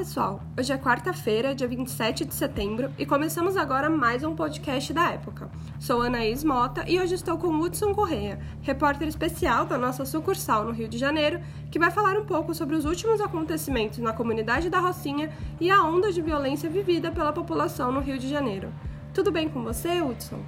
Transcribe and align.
pessoal! 0.00 0.40
Hoje 0.58 0.72
é 0.72 0.78
quarta-feira, 0.78 1.54
dia 1.54 1.68
27 1.68 2.24
de 2.24 2.32
setembro, 2.32 2.90
e 2.96 3.04
começamos 3.04 3.54
agora 3.54 3.90
mais 3.90 4.24
um 4.24 4.34
podcast 4.34 4.94
da 4.94 5.10
época. 5.10 5.50
Sou 5.78 6.00
Anaís 6.00 6.42
Mota 6.42 6.88
e 6.88 6.98
hoje 6.98 7.16
estou 7.16 7.36
com 7.36 7.48
Hudson 7.60 7.92
Correia, 7.92 8.40
repórter 8.62 9.06
especial 9.06 9.66
da 9.66 9.76
nossa 9.76 10.06
sucursal 10.06 10.64
no 10.64 10.72
Rio 10.72 10.88
de 10.88 10.96
Janeiro, 10.96 11.38
que 11.70 11.78
vai 11.78 11.90
falar 11.90 12.18
um 12.18 12.24
pouco 12.24 12.54
sobre 12.54 12.76
os 12.76 12.86
últimos 12.86 13.20
acontecimentos 13.20 13.98
na 13.98 14.14
comunidade 14.14 14.70
da 14.70 14.80
Rocinha 14.80 15.30
e 15.60 15.70
a 15.70 15.82
onda 15.82 16.10
de 16.10 16.22
violência 16.22 16.70
vivida 16.70 17.12
pela 17.12 17.30
população 17.30 17.92
no 17.92 18.00
Rio 18.00 18.18
de 18.18 18.26
Janeiro. 18.26 18.72
Tudo 19.12 19.30
bem 19.30 19.50
com 19.50 19.62
você, 19.62 20.00
Hudson? 20.00 20.40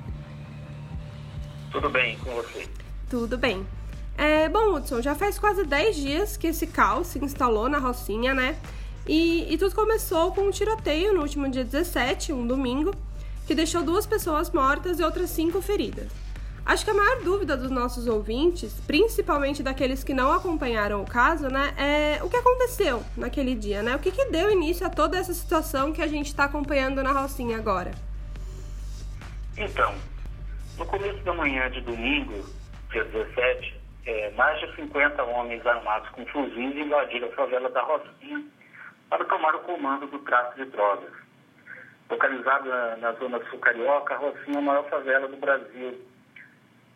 Tudo 1.70 1.90
bem 1.90 2.16
com 2.16 2.30
você. 2.30 2.66
Tudo 3.10 3.36
bem. 3.36 3.66
É, 4.16 4.48
bom, 4.48 4.76
Hudson, 4.76 5.02
já 5.02 5.14
faz 5.14 5.38
quase 5.38 5.66
10 5.66 5.96
dias 5.96 6.36
que 6.38 6.46
esse 6.46 6.66
caos 6.66 7.08
se 7.08 7.22
instalou 7.22 7.68
na 7.68 7.78
Rocinha, 7.78 8.32
né? 8.32 8.56
E, 9.06 9.52
e 9.52 9.58
tudo 9.58 9.74
começou 9.74 10.32
com 10.32 10.42
um 10.42 10.50
tiroteio 10.50 11.12
no 11.12 11.22
último 11.22 11.48
dia 11.48 11.64
17, 11.64 12.32
um 12.32 12.46
domingo, 12.46 12.94
que 13.46 13.54
deixou 13.54 13.82
duas 13.82 14.06
pessoas 14.06 14.50
mortas 14.50 15.00
e 15.00 15.02
outras 15.02 15.30
cinco 15.30 15.60
feridas. 15.60 16.12
Acho 16.64 16.84
que 16.84 16.92
a 16.92 16.94
maior 16.94 17.22
dúvida 17.22 17.56
dos 17.56 17.72
nossos 17.72 18.06
ouvintes, 18.06 18.72
principalmente 18.86 19.64
daqueles 19.64 20.04
que 20.04 20.14
não 20.14 20.30
acompanharam 20.30 21.02
o 21.02 21.04
caso, 21.04 21.48
né, 21.48 21.74
é 21.76 22.22
o 22.22 22.30
que 22.30 22.36
aconteceu 22.36 23.02
naquele 23.16 23.56
dia, 23.56 23.82
né? 23.82 23.96
O 23.96 23.98
que, 23.98 24.12
que 24.12 24.26
deu 24.26 24.48
início 24.48 24.86
a 24.86 24.90
toda 24.90 25.18
essa 25.18 25.34
situação 25.34 25.92
que 25.92 26.00
a 26.00 26.06
gente 26.06 26.26
está 26.26 26.44
acompanhando 26.44 27.02
na 27.02 27.10
Rocinha 27.10 27.58
agora? 27.58 27.90
Então, 29.58 29.92
no 30.78 30.86
começo 30.86 31.18
da 31.24 31.34
manhã 31.34 31.68
de 31.68 31.80
domingo, 31.80 32.44
dia 32.92 33.04
17, 33.06 33.80
é, 34.06 34.30
mais 34.30 34.60
de 34.60 34.76
50 34.76 35.20
homens 35.24 35.66
armados 35.66 36.08
com 36.10 36.24
fuzis 36.26 36.76
invadiram 36.76 37.26
a 37.26 37.32
favela 37.32 37.68
da 37.70 37.82
Rocinha 37.82 38.44
para 39.12 39.26
tomar 39.26 39.54
o 39.54 39.60
comando 39.60 40.06
do 40.06 40.18
tráfico 40.20 40.64
de 40.64 40.70
drogas. 40.70 41.12
Localizada 42.08 42.96
na 42.96 43.12
zona 43.12 43.44
sul 43.50 43.58
carioca, 43.58 44.14
a 44.14 44.16
Rocinha 44.16 44.56
é 44.56 44.58
a 44.58 44.62
maior 44.62 44.88
favela 44.88 45.28
do 45.28 45.36
Brasil. 45.36 46.00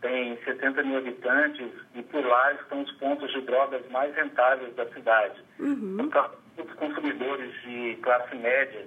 Tem 0.01 0.35
70 0.43 0.83
mil 0.85 0.97
habitantes 0.97 1.71
e 1.95 2.03
por 2.05 2.25
lá 2.25 2.55
estão 2.55 2.81
os 2.81 2.93
pontos 2.93 3.31
de 3.33 3.43
drogas 3.43 3.87
mais 3.91 4.15
rentáveis 4.17 4.75
da 4.77 4.87
cidade. 4.95 5.45
Uhum. 5.59 6.09
Os 6.57 6.73
consumidores 6.77 7.53
de 7.61 7.99
classe 8.03 8.35
média 8.35 8.87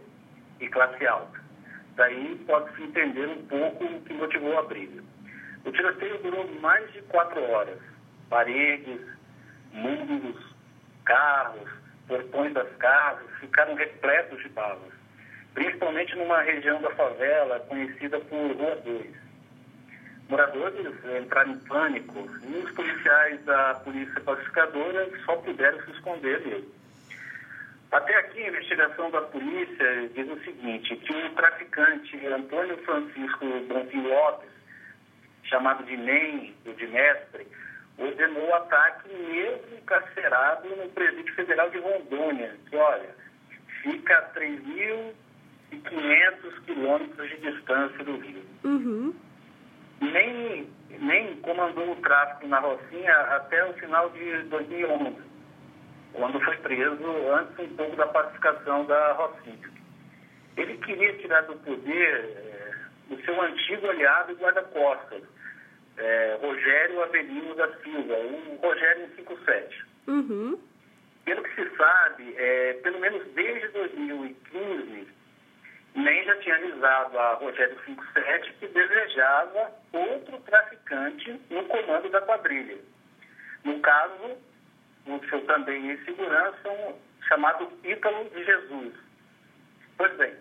e 0.59 0.67
classe 0.67 1.05
alta. 1.05 1.39
Daí 1.97 2.35
pode-se 2.47 2.81
entender 2.81 3.27
um 3.27 3.45
pouco 3.45 3.85
o 3.85 4.01
que 4.01 4.13
motivou 4.15 4.57
a 4.57 4.63
briga. 4.63 5.03
O 5.65 5.71
tiroteio 5.71 6.17
durou 6.23 6.49
mais 6.61 6.91
de 6.93 7.03
quatro 7.03 7.43
horas. 7.43 7.79
Paredes, 8.27 9.01
muros, 9.71 10.35
carros, 11.05 11.69
portões 12.09 12.53
das 12.53 12.67
casas 12.77 13.29
ficaram 13.39 13.75
repletos 13.75 14.41
de 14.41 14.49
balas, 14.49 14.91
principalmente 15.53 16.15
numa 16.15 16.41
região 16.41 16.81
da 16.81 16.89
favela 16.95 17.59
conhecida 17.61 18.19
por 18.19 18.51
Rua 18.51 18.75
2. 18.83 19.29
Moradores 20.27 20.93
entraram 21.21 21.51
em 21.51 21.59
pânico 21.59 22.29
e 22.43 22.57
os 22.57 22.71
policiais 22.71 23.43
da 23.45 23.75
Polícia 23.75 24.19
Pacificadora 24.21 25.09
só 25.25 25.35
puderam 25.37 25.81
se 25.85 25.91
esconder 25.91 26.39
dele. 26.41 26.69
Até 27.91 28.15
aqui, 28.17 28.43
a 28.43 28.49
investigação 28.49 29.09
da 29.09 29.21
polícia 29.21 30.09
diz 30.13 30.29
o 30.29 30.43
seguinte, 30.43 30.95
que 30.95 31.13
o 31.13 31.33
traficante 31.33 32.27
Antônio 32.27 32.77
Francisco 32.83 33.45
Bonfim 33.67 34.07
Lopes, 34.07 34.49
chamado 35.45 35.83
de 35.83 35.97
NEM, 35.97 36.55
ou 36.67 36.73
de 36.73 36.85
mestre, 36.85 37.47
ordenou 37.99 38.47
o 38.47 38.55
ataque 38.55 39.13
mesmo 39.13 39.77
encarcerado 39.77 40.67
no 40.69 40.89
Presídio 40.89 41.35
Federal 41.35 41.69
de 41.69 41.77
Rondônia, 41.79 42.55
que, 42.69 42.75
olha, 42.75 43.15
fica 43.83 44.17
a 44.17 44.33
3.500 44.33 46.65
quilômetros 46.65 47.29
de 47.29 47.37
distância 47.37 48.03
do 48.03 48.17
Rio. 48.17 48.43
Uhum. 48.63 49.13
Nem, 50.01 50.67
nem 50.99 51.35
comandou 51.37 51.91
o 51.91 51.95
tráfico 51.97 52.47
na 52.47 52.59
Rocinha 52.59 53.13
até 53.35 53.63
o 53.65 53.73
final 53.73 54.09
de 54.11 54.43
2011, 54.43 55.17
quando 56.13 56.39
foi 56.39 56.55
preso 56.57 57.05
antes 57.33 57.59
um 57.59 57.67
pouco 57.75 57.97
da 57.97 58.07
pacificação 58.07 58.85
da 58.85 59.11
Rocinha. 59.13 59.69
Ele 60.55 60.77
queria 60.77 61.17
tirar 61.17 61.41
do 61.43 61.55
poder 61.57 62.15
é, 62.15 62.75
o 63.11 63.17
seu 63.21 63.41
antigo 63.41 63.89
aliado 63.89 64.31
e 64.31 64.35
guarda-costas, 64.35 65.23
é, 65.99 66.37
Rogério 66.41 67.03
Avelino 67.03 67.53
da 67.55 67.67
Silva, 67.77 68.15
o 68.15 68.55
Rogério 68.61 69.09
57. 69.15 69.85
Uhum. 70.07 70.59
Pelo 71.25 71.43
que 71.43 71.55
se 71.55 71.75
sabe, 71.75 72.33
é, 72.37 72.73
pelo 72.81 72.99
menos 72.99 73.27
desde 73.33 73.67
2015, 73.69 75.07
nem 75.95 76.23
já 76.23 76.35
tinha 76.37 76.55
avisado 76.55 77.19
a 77.19 77.33
Rogério 77.33 77.77
57 77.85 78.53
que 78.53 78.67
desejava 78.67 79.71
outro 79.91 80.39
traficante 80.41 81.39
no 81.49 81.63
comando 81.65 82.09
da 82.09 82.21
quadrilha. 82.21 82.77
No 83.65 83.79
caso, 83.81 84.37
o 85.05 85.19
seu 85.29 85.45
também 85.45 85.91
em 85.91 86.05
segurança, 86.05 86.69
um, 86.69 86.95
chamado 87.27 87.71
Ítalo 87.83 88.29
de 88.29 88.45
Jesus. 88.45 88.93
Pois 89.97 90.13
bem, 90.15 90.33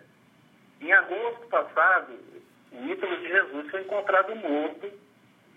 em 0.80 0.92
agosto 0.92 1.48
passado, 1.48 2.12
o 2.70 2.84
Ítalo 2.84 3.16
de 3.16 3.28
Jesus 3.28 3.70
foi 3.70 3.80
encontrado 3.80 4.36
morto 4.36 5.07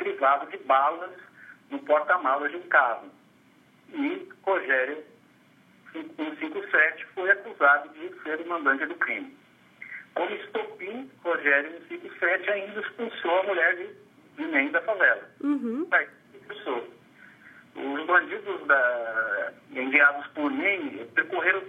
privado 0.02 0.48
de 0.48 0.58
balas 0.64 1.12
no 1.70 1.80
porta-malas 1.80 2.50
de 2.52 2.58
um 2.58 2.68
carro. 2.68 3.08
E 3.94 4.30
Rogério 4.44 5.04
157 5.94 7.06
foi 7.14 7.30
acusado 7.30 7.90
de 7.90 8.10
ser 8.24 8.42
o 8.42 8.50
mandante 8.50 8.86
do 8.88 8.96
crime. 8.96 9.38
Como 10.16 10.32
estopim, 10.36 11.10
Rogério 11.24 11.72
157 11.88 12.50
ainda 12.50 12.80
expulsou 12.80 13.40
a 13.40 13.44
mulher 13.44 13.76
de, 13.76 13.90
de 14.38 14.52
NEM 14.52 14.72
da 14.72 14.82
favela. 14.82 15.30
Uhum. 15.42 15.88
Aí, 15.92 16.08
expulsou. 16.34 16.88
Os 17.76 18.06
bandidos 18.06 18.68
da, 18.68 19.54
enviados 19.72 20.28
por 20.28 20.52
NEM 20.52 21.06
percorreram 21.14 21.64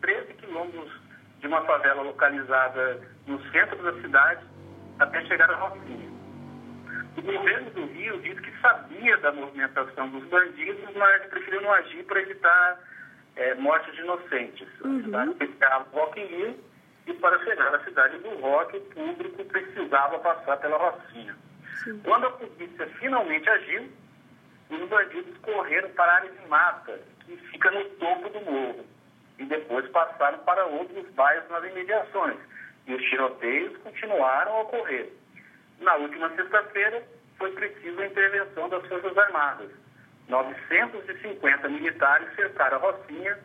13 0.00 0.34
quilômetros 0.34 0.92
de 1.40 1.46
uma 1.46 1.62
favela 1.64 2.02
localizada 2.02 3.00
no 3.26 3.40
centro 3.50 3.82
da 3.82 4.00
cidade 4.02 4.44
até 4.98 5.24
chegar 5.26 5.50
a 5.50 5.54
Rocinha. 5.54 6.07
O 7.18 7.22
governo 7.22 7.70
do 7.70 7.84
Rio 7.86 8.20
disse 8.20 8.40
que 8.40 8.60
sabia 8.60 9.16
da 9.18 9.32
movimentação 9.32 10.08
dos 10.10 10.22
bandidos, 10.28 10.88
mas 10.94 11.26
preferiu 11.26 11.62
não 11.62 11.72
agir 11.72 12.04
para 12.04 12.22
evitar 12.22 12.80
é, 13.34 13.54
mortes 13.56 13.92
de 13.94 14.02
inocentes. 14.02 14.68
Uhum. 14.84 14.98
A 14.98 15.02
cidade 15.02 15.34
ficava 15.38 15.86
Rock 15.92 16.20
in 16.20 16.26
Rio 16.26 16.60
e 17.08 17.14
para 17.14 17.38
chegar 17.44 17.74
à 17.74 17.82
cidade 17.82 18.18
do 18.18 18.28
Rock, 18.40 18.76
o 18.76 18.80
público 18.82 19.44
precisava 19.46 20.18
passar 20.20 20.58
pela 20.58 20.76
Rocinha. 20.76 21.34
Sim. 21.82 22.00
Quando 22.04 22.26
a 22.26 22.30
polícia 22.30 22.86
finalmente 23.00 23.50
agiu, 23.50 23.88
os 24.70 24.88
bandidos 24.88 25.36
correram 25.38 25.90
para 25.90 26.12
a 26.12 26.14
área 26.16 26.30
de 26.30 26.48
mata, 26.48 27.00
que 27.26 27.36
fica 27.36 27.70
no 27.72 27.84
topo 27.96 28.28
do 28.28 28.40
morro, 28.42 28.84
e 29.38 29.44
depois 29.44 29.88
passaram 29.88 30.38
para 30.40 30.66
outros 30.66 31.08
bairros 31.14 31.50
nas 31.50 31.64
imediações. 31.64 32.36
E 32.86 32.94
os 32.94 33.02
tiroteios 33.02 33.76
continuaram 33.78 34.52
a 34.52 34.60
ocorrer. 34.60 35.10
Na 35.80 35.94
última 35.96 36.28
sexta-feira, 36.34 37.02
foi 37.38 37.52
preciso 37.52 38.00
a 38.00 38.06
intervenção 38.06 38.68
das 38.68 38.86
Forças 38.86 39.16
Armadas. 39.16 39.70
950 40.28 41.68
militares 41.68 42.34
cercaram 42.34 42.76
a 42.76 42.80
Rocinha, 42.80 43.38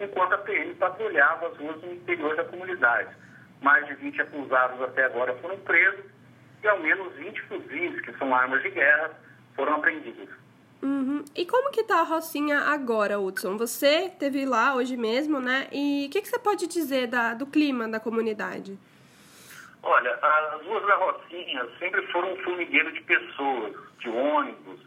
enquanto 0.00 0.32
a 0.32 0.38
PM 0.38 0.74
patrulhava 0.74 1.48
as 1.48 1.56
ruas 1.56 1.80
no 1.82 1.92
interior 1.92 2.34
da 2.36 2.44
comunidade. 2.44 3.14
Mais 3.62 3.86
de 3.86 3.94
20 3.94 4.22
acusados 4.22 4.82
até 4.82 5.04
agora 5.04 5.34
foram 5.36 5.58
presos 5.58 6.04
e 6.62 6.68
ao 6.68 6.80
menos 6.80 7.14
20 7.14 7.40
fuzis, 7.42 8.00
que 8.00 8.12
são 8.18 8.34
armas 8.34 8.62
de 8.62 8.70
guerra, 8.70 9.10
foram 9.54 9.74
apreendidos. 9.74 10.30
Uhum. 10.82 11.24
E 11.34 11.46
como 11.46 11.70
que 11.70 11.84
tá 11.84 12.00
a 12.00 12.04
Rocinha 12.04 12.58
agora, 12.60 13.18
Hudson? 13.18 13.56
Você 13.56 14.10
teve 14.18 14.44
lá 14.44 14.74
hoje 14.74 14.96
mesmo, 14.96 15.40
né? 15.40 15.68
E 15.72 16.06
o 16.06 16.10
que, 16.10 16.20
que 16.20 16.28
você 16.28 16.38
pode 16.38 16.66
dizer 16.66 17.06
da, 17.06 17.32
do 17.32 17.46
clima 17.46 17.88
da 17.88 18.00
comunidade? 18.00 18.78
Olha, 19.86 20.18
as 20.22 20.62
ruas 20.64 20.86
da 20.86 20.94
Rocinha 20.96 21.68
sempre 21.78 22.06
foram 22.06 22.32
um 22.32 22.36
formigueiro 22.38 22.90
de 22.92 23.02
pessoas, 23.02 23.76
de 23.98 24.08
ônibus, 24.08 24.80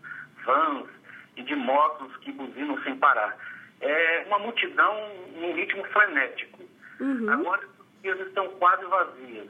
vans 0.44 0.88
e 1.36 1.44
de 1.44 1.56
motos 1.56 2.18
que 2.18 2.32
buzinam 2.32 2.82
sem 2.82 2.96
parar. 2.98 3.38
É 3.80 4.24
uma 4.26 4.40
multidão 4.40 4.96
num 5.36 5.54
ritmo 5.54 5.84
frenético. 5.86 6.64
Uhum. 7.00 7.30
Agora 7.30 7.62
as 7.64 8.04
ruas 8.04 8.28
estão 8.28 8.50
quase 8.58 8.86
vazias. 8.86 9.50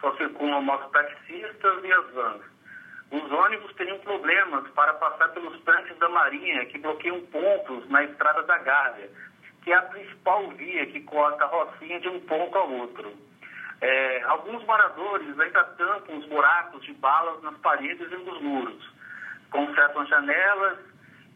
Só 0.00 0.16
circulam 0.16 0.62
mototaxistas 0.62 1.84
e 1.84 1.92
as 1.92 2.10
vans. 2.10 2.42
Os 3.12 3.30
ônibus 3.30 3.72
teriam 3.74 3.98
problemas 4.00 4.68
para 4.70 4.94
passar 4.94 5.28
pelos 5.28 5.60
tanques 5.62 5.96
da 5.98 6.08
Marinha, 6.08 6.66
que 6.66 6.78
bloqueiam 6.78 7.20
pontos 7.26 7.88
na 7.88 8.02
Estrada 8.02 8.42
da 8.42 8.58
Gávea, 8.58 9.10
que 9.62 9.70
é 9.70 9.76
a 9.76 9.82
principal 9.82 10.48
via 10.52 10.86
que 10.86 11.02
corta 11.02 11.44
a 11.44 11.46
Rocinha 11.46 12.00
de 12.00 12.08
um 12.08 12.18
ponto 12.20 12.58
ao 12.58 12.68
outro. 12.72 13.12
É, 13.82 14.22
alguns 14.22 14.64
moradores 14.64 15.38
ainda 15.40 15.64
tampam 15.64 16.16
os 16.16 16.26
buracos 16.26 16.80
de 16.84 16.92
balas 16.94 17.42
nas 17.42 17.56
paredes 17.58 18.12
e 18.12 18.16
nos 18.16 18.40
muros, 18.40 18.90
consertam 19.50 20.06
janelas 20.06 20.78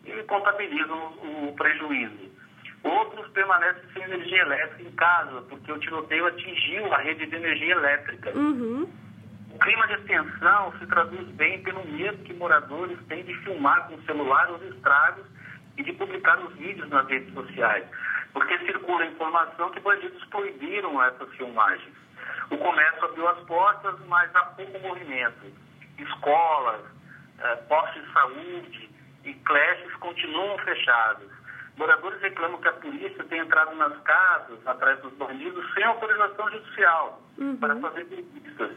e 0.05 0.23
contabilizam 0.23 0.97
o 1.49 1.55
prejuízo. 1.57 2.31
Outros 2.85 3.29
permanecem 3.33 3.83
sem 3.93 4.05
energia 4.05 4.43
elétrica 4.43 4.83
em 4.89 4.93
casa, 4.93 5.43
porque 5.49 5.73
o 5.73 5.79
tiroteio 5.81 6.25
atingiu 6.27 6.95
a 6.95 6.99
rede 6.99 7.27
de 7.27 7.35
energia 7.35 7.73
elétrica. 7.73 8.31
Uhum. 8.39 8.89
O 9.51 9.59
clima 9.59 9.89
de 9.89 9.99
tensão 10.03 10.73
se 10.79 10.87
traduz 10.87 11.27
bem 11.31 11.61
pelo 11.65 11.85
medo 11.85 12.23
que 12.23 12.35
moradores 12.35 12.97
têm 13.09 13.25
de 13.25 13.35
filmar 13.39 13.89
com 13.89 13.97
o 13.97 14.03
celular 14.03 14.53
os 14.53 14.63
estragos 14.73 15.27
e 15.77 15.83
de 15.83 15.93
publicar 15.95 16.39
os 16.39 16.55
vídeos 16.55 16.89
nas 16.91 17.09
redes 17.09 17.35
sociais, 17.35 17.85
porque 18.33 18.57
circula 18.59 19.03
a 19.03 19.07
informação 19.07 19.69
que 19.71 19.81
bandidos 19.81 20.25
proibiram 20.27 21.03
essas 21.03 21.29
filmagens. 21.35 22.06
O 22.51 22.57
comércio 22.59 23.05
abriu 23.05 23.29
as 23.29 23.39
portas, 23.41 23.95
mas 24.07 24.35
há 24.37 24.45
pouco 24.45 24.79
movimento. 24.81 25.47
Escolas, 25.99 26.81
eh, 27.41 27.57
postos 27.69 28.05
de 28.05 28.13
saúde 28.13 28.91
e 29.25 29.35
creches 29.35 29.95
continuam 29.97 30.57
fechados. 30.59 31.29
Moradores 31.77 32.21
reclamam 32.23 32.61
que 32.61 32.69
a 32.69 32.73
polícia 32.73 33.25
tem 33.25 33.41
entrado 33.41 33.75
nas 33.77 33.99
casas 34.03 34.67
atrás 34.67 34.99
dos 35.01 35.13
bandidos 35.15 35.75
sem 35.75 35.85
autorização 35.85 36.51
judicial 36.51 37.23
Uhum. 37.39 37.57
para 37.59 37.77
fazer 37.77 38.05
visitas. 38.05 38.71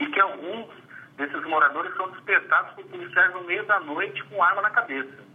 E 0.00 0.06
que 0.06 0.20
alguns 0.20 0.68
desses 1.16 1.42
moradores 1.44 1.94
são 1.96 2.10
despertados 2.10 2.72
por 2.74 2.84
policiais 2.86 3.32
no 3.34 3.42
meio 3.42 3.64
da 3.66 3.80
noite 3.80 4.22
com 4.24 4.42
arma 4.42 4.62
na 4.62 4.70
cabeça. 4.70 5.26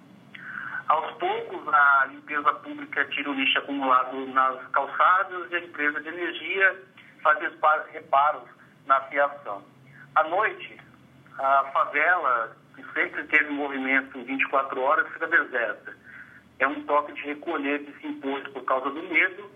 Aos 0.88 1.12
poucos, 1.18 1.68
a 1.74 2.06
limpeza 2.10 2.54
pública 2.56 3.06
tira 3.06 3.30
o 3.30 3.34
lixo 3.34 3.60
acumulado 3.60 4.26
nas 4.28 4.68
calçadas 4.70 5.52
e 5.52 5.56
a 5.56 5.60
empresa 5.60 6.02
de 6.02 6.08
energia 6.10 6.84
faz 7.22 7.40
respa- 7.40 7.86
reparos 7.92 8.44
na 8.86 9.00
fiação. 9.02 9.64
À 10.16 10.24
noite, 10.28 10.78
a 11.38 11.64
favela, 11.74 12.56
que 12.76 12.84
sempre 12.94 13.24
teve 13.26 13.50
movimento 13.52 14.22
24 14.24 14.82
horas, 14.82 15.08
fica 15.14 15.28
deserta. 15.28 15.96
É 16.60 16.68
um 16.68 16.84
toque 16.84 17.14
de 17.14 17.22
recolher 17.22 17.80
que 17.84 18.00
se 18.00 18.08
impôs 18.08 18.48
por 18.50 18.64
causa 18.66 18.90
do 18.90 19.04
medo 19.04 19.50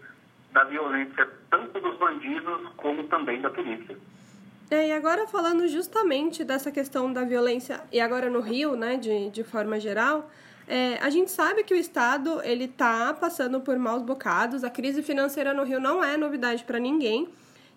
da 0.51 0.63
violência 0.63 1.27
tanto 1.49 1.79
dos 1.79 1.97
bandidos 1.97 2.69
como 2.77 3.03
também 3.05 3.41
da 3.41 3.49
polícia. 3.49 3.97
É, 4.71 4.87
e 4.87 4.91
agora 4.93 5.27
falando 5.27 5.67
justamente 5.67 6.43
dessa 6.43 6.71
questão 6.71 7.11
da 7.13 7.23
violência, 7.23 7.81
e 7.91 7.99
agora 7.99 8.29
no 8.29 8.39
Rio, 8.39 8.75
né, 8.75 8.95
de, 8.97 9.29
de 9.29 9.43
forma 9.43 9.79
geral, 9.79 10.31
é, 10.67 10.97
a 11.01 11.09
gente 11.11 11.29
sabe 11.29 11.63
que 11.63 11.73
o 11.73 11.77
Estado 11.77 12.41
ele 12.43 12.63
está 12.63 13.13
passando 13.13 13.61
por 13.61 13.77
maus 13.77 14.01
bocados, 14.01 14.63
a 14.63 14.69
crise 14.69 15.03
financeira 15.03 15.53
no 15.53 15.63
Rio 15.63 15.79
não 15.79 16.03
é 16.03 16.17
novidade 16.17 16.63
para 16.63 16.79
ninguém, 16.79 17.29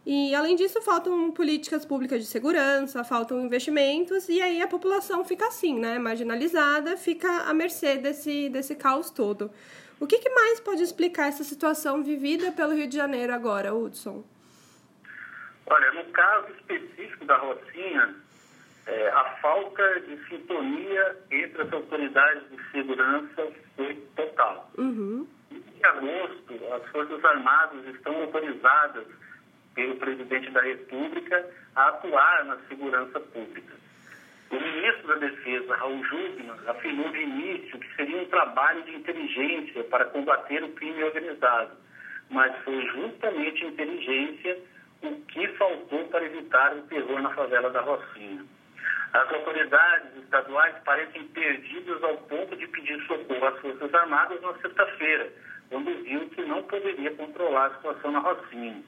e 0.07 0.35
além 0.35 0.57
disso 0.57 0.81
faltam 0.81 1.31
políticas 1.31 1.85
públicas 1.85 2.21
de 2.21 2.27
segurança, 2.27 3.05
faltam 3.05 3.45
investimentos, 3.45 4.29
e 4.29 4.41
aí 4.41 4.63
a 4.63 4.67
população 4.67 5.25
fica 5.25 5.47
assim, 5.47 5.79
né, 5.79 5.99
marginalizada, 5.99 6.97
fica 6.97 7.29
à 7.43 7.53
mercê 7.53 7.97
desse, 7.97 8.49
desse 8.49 8.75
caos 8.75 9.11
todo. 9.11 9.51
O 10.01 10.07
que, 10.07 10.19
que 10.19 10.31
mais 10.31 10.61
pode 10.61 10.83
explicar 10.83 11.29
essa 11.29 11.45
situação 11.45 12.03
vivida 12.03 12.53
pelo 12.53 12.75
Rio 12.75 12.87
de 12.87 12.97
Janeiro 12.97 13.35
agora, 13.35 13.75
Hudson? 13.75 14.25
Olha, 15.67 15.93
no 15.93 16.05
caso 16.13 16.53
específico 16.53 17.25
da 17.27 17.37
Rocinha, 17.37 18.15
é, 18.87 19.09
a 19.11 19.25
falta 19.43 20.01
de 20.01 20.17
sintonia 20.29 21.17
entre 21.31 21.63
as 21.63 21.73
autoridades 21.73 22.43
de 22.49 22.71
segurança 22.71 23.53
foi 23.77 23.95
total. 24.17 24.71
Uhum. 24.79 25.27
Em 25.51 25.85
agosto, 25.85 26.55
as 26.73 26.91
Forças 26.91 27.25
Armadas 27.25 27.85
estão 27.95 28.23
autorizadas 28.23 29.05
pelo 29.79 29.95
presidente 29.95 30.51
da 30.51 30.61
República 30.61 31.49
a 31.77 31.89
atuar 31.91 32.45
na 32.47 32.57
segurança 32.69 33.21
pública. 33.21 33.75
O 34.51 34.57
ministro 34.57 35.07
da 35.07 35.15
Defesa, 35.15 35.77
Raul 35.77 36.03
Jugman, 36.03 36.51
afirmou 36.67 37.09
de 37.11 37.21
início 37.21 37.79
que 37.79 37.95
seria 37.95 38.21
um 38.21 38.27
trabalho 38.27 38.83
de 38.83 38.97
inteligência 38.97 39.85
para 39.85 40.07
combater 40.07 40.65
o 40.65 40.73
crime 40.73 41.05
organizado, 41.05 41.77
mas 42.29 42.57
foi 42.65 42.85
justamente 42.87 43.67
inteligência 43.67 44.59
o 45.03 45.15
que 45.27 45.47
faltou 45.57 46.09
para 46.09 46.25
evitar 46.25 46.75
o 46.75 46.83
terror 46.89 47.23
na 47.23 47.31
favela 47.31 47.71
da 47.71 47.81
Rocinha. 47.81 48.45
As 49.13 49.33
autoridades 49.33 50.17
estaduais 50.25 50.75
parecem 50.85 51.23
perdidas 51.29 52.03
ao 52.03 52.17
ponto 52.17 52.57
de 52.57 52.67
pedir 52.67 53.01
socorro 53.07 53.47
às 53.47 53.61
Forças 53.61 53.95
Armadas 53.95 54.41
na 54.43 54.55
sexta-feira, 54.55 55.33
quando 55.71 56.03
viu 56.03 56.29
que 56.31 56.43
não 56.43 56.65
poderia 56.65 57.15
controlar 57.15 57.67
a 57.67 57.75
situação 57.77 58.11
na 58.11 58.19
Rocinha. 58.19 58.83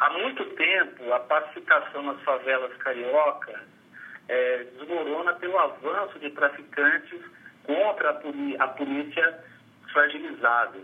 Há 0.00 0.10
muito 0.10 0.44
tempo, 0.56 1.12
a 1.12 1.20
pacificação 1.20 2.02
nas 2.02 2.20
favelas 2.22 2.74
carioca 2.78 3.62
é, 4.28 4.64
desmorona 4.78 5.34
pelo 5.34 5.58
avanço 5.58 6.18
de 6.18 6.30
traficantes 6.30 7.20
contra 7.64 8.10
a, 8.10 8.64
a 8.64 8.68
polícia 8.68 9.44
fragilizada. 9.92 10.78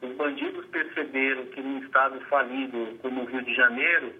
Os 0.00 0.14
bandidos 0.16 0.64
perceberam 0.66 1.46
que 1.46 1.60
num 1.60 1.78
estado 1.78 2.20
falido 2.22 2.98
como 3.02 3.22
o 3.22 3.24
Rio 3.24 3.42
de 3.42 3.54
Janeiro, 3.54 4.14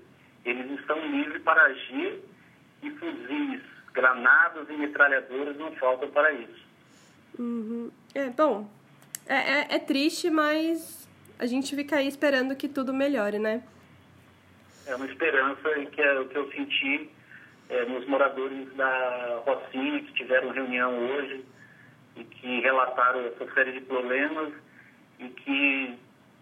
eles 0.45 0.79
estão 0.81 0.99
livres 1.07 1.43
para 1.43 1.63
agir 1.63 2.23
e 2.83 2.91
fuzis, 2.91 3.63
granadas 3.93 4.69
e 4.69 4.73
metralhadoras 4.73 5.57
não 5.57 5.73
faltam 5.73 6.11
para 6.11 6.33
isso. 6.33 6.67
Uhum. 7.39 7.91
É, 8.15 8.29
bom, 8.31 8.69
é, 9.27 9.37
é, 9.37 9.67
é, 9.77 9.79
triste, 9.79 10.31
mas 10.31 11.09
a 11.39 11.47
gente 11.47 11.75
fica 11.77 11.97
aí 11.97 12.09
esperando 12.09 12.57
que 12.57 12.69
tudo 12.69 12.93
melhore, 12.93 13.39
né? 13.39 13.63
É 14.93 14.97
uma 14.97 15.07
esperança 15.07 15.71
que 15.91 16.03
é 16.03 16.21
o 16.21 16.29
que 16.29 16.37
eu 16.37 16.53
senti 16.53 17.11
é, 17.71 17.85
nos 17.87 18.07
moradores 18.07 18.71
da 18.75 19.41
Rocinha, 19.47 20.01
que 20.01 20.13
tiveram 20.13 20.51
reunião 20.51 20.95
hoje 20.99 21.43
e 22.15 22.25
que 22.25 22.61
relataram 22.61 23.21
essa 23.21 23.51
série 23.55 23.73
de 23.73 23.81
problemas 23.81 24.53
e 25.19 25.29
que 25.31 25.99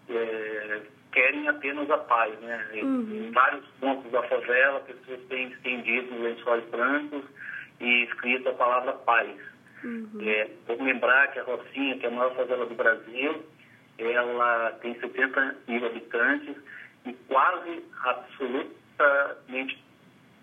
é, 0.09 0.81
querem 1.13 1.47
apenas 1.47 1.89
a 1.91 1.99
paz, 1.99 2.37
né? 2.41 2.69
Uhum. 2.83 3.29
Em 3.29 3.31
vários 3.31 3.65
pontos 3.79 4.11
da 4.11 4.21
favela, 4.25 4.81
pessoas 4.81 5.21
têm 5.29 5.53
estendido 5.53 6.21
lençóis 6.21 6.65
brancos 6.71 7.23
e 7.79 8.03
escrito 8.03 8.49
a 8.49 8.55
palavra 8.55 8.95
paz. 8.95 9.31
Uhum. 9.85 10.09
É, 10.23 10.49
vamos 10.67 10.85
lembrar 10.85 11.29
que 11.29 11.39
a 11.39 11.45
Rocinha, 11.45 11.99
que 11.99 12.05
é 12.05 12.09
a 12.09 12.13
maior 12.13 12.35
favela 12.35 12.67
do 12.67 12.75
Brasil, 12.75 13.45
ela 13.97 14.73
tem 14.83 14.99
70 14.99 15.57
mil 15.69 15.87
habitantes 15.87 16.57
e 16.57 16.61
quase 17.71 17.83
absolutamente 18.05 19.83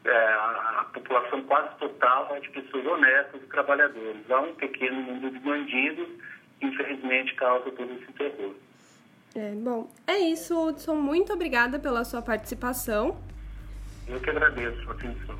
é, 0.05 0.33
a, 0.33 0.85
população 0.93 1.41
quase 1.43 1.75
total 1.77 2.35
é 2.35 2.39
de 2.39 2.49
pessoas 2.49 2.85
honestas 2.85 3.41
e 3.41 3.47
trabalhadores. 3.47 4.29
Há 4.29 4.39
um 4.39 4.55
pequeno 4.55 5.01
número 5.01 5.31
de 5.31 5.39
bandidos 5.39 6.07
que 6.59 6.67
infelizmente 6.67 7.35
causa 7.35 7.69
todo 7.71 7.91
esse 7.93 8.11
terror. 8.13 8.53
É, 9.35 9.51
bom, 9.51 9.91
é 10.07 10.17
isso, 10.17 10.59
Hudson. 10.59 10.95
Muito 10.95 11.33
obrigada 11.33 11.77
pela 11.77 12.03
sua 12.03 12.21
participação. 12.21 13.19
Eu 14.07 14.19
que 14.19 14.29
agradeço 14.29 14.89
a 14.89 14.93
atenção. 14.93 15.37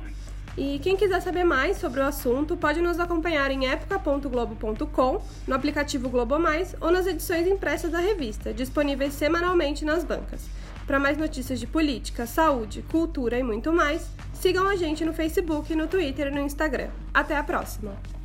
E 0.56 0.78
quem 0.80 0.96
quiser 0.96 1.20
saber 1.20 1.44
mais 1.44 1.76
sobre 1.76 2.00
o 2.00 2.04
assunto, 2.04 2.56
pode 2.56 2.80
nos 2.82 2.98
acompanhar 2.98 3.50
em 3.50 3.68
época.globo.com, 3.68 5.24
no 5.46 5.54
aplicativo 5.54 6.08
Globo 6.08 6.38
Mais 6.38 6.74
ou 6.80 6.90
nas 6.90 7.06
edições 7.06 7.46
impressas 7.46 7.92
da 7.92 8.00
revista, 8.00 8.52
disponíveis 8.52 9.14
semanalmente 9.14 9.84
nas 9.84 10.02
bancas. 10.02 10.57
Para 10.88 10.98
mais 10.98 11.18
notícias 11.18 11.60
de 11.60 11.66
política, 11.66 12.26
saúde, 12.26 12.82
cultura 12.90 13.38
e 13.38 13.42
muito 13.42 13.70
mais, 13.70 14.08
sigam 14.32 14.66
a 14.66 14.74
gente 14.74 15.04
no 15.04 15.12
Facebook, 15.12 15.74
no 15.74 15.86
Twitter 15.86 16.28
e 16.28 16.30
no 16.30 16.40
Instagram. 16.40 16.88
Até 17.12 17.36
a 17.36 17.44
próxima! 17.44 18.17